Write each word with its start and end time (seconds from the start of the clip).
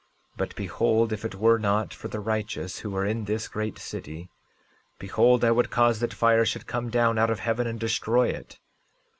But 0.35 0.55
behold, 0.55 1.13
if 1.13 1.23
it 1.23 1.35
were 1.35 1.59
not 1.59 1.93
for 1.93 2.07
the 2.07 2.19
righteous 2.19 2.79
who 2.79 2.95
are 2.95 3.05
in 3.05 3.25
this 3.25 3.47
great 3.47 3.77
city, 3.77 4.31
behold, 4.97 5.45
I 5.45 5.51
would 5.51 5.69
cause 5.69 5.99
that 5.99 6.11
fire 6.11 6.43
should 6.43 6.65
come 6.65 6.89
down 6.89 7.19
out 7.19 7.29
of 7.29 7.41
heaven 7.41 7.67
and 7.67 7.79
destroy 7.79 8.29
it. 8.29 8.57